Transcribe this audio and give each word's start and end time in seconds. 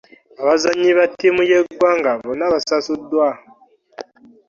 Abazannyi 0.41 0.89
b'attiimu 0.97 1.41
y'eggwanga 1.51 2.11
bonna 2.23 2.45
basasuddwa 2.53 3.27